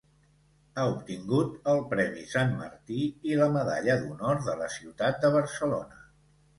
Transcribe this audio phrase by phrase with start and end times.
[0.79, 3.05] Ha obtingut el Premi Sant Martí
[3.35, 6.07] i la Medalla d'Honor de la Ciutat de Barcelona.